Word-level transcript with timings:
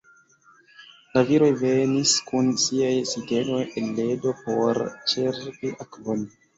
La 1.17 1.23
viroj 1.31 1.49
venis 1.59 2.15
kun 2.31 2.51
siaj 2.65 2.91
siteloj 3.13 3.63
el 3.83 3.95
ledo 4.03 4.37
por 4.45 4.85
ĉerpi 5.15 5.77
akvon. 5.89 6.31